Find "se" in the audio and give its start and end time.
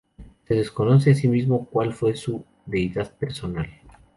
0.47-0.55